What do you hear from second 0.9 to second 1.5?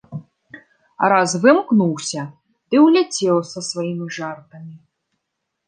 А раз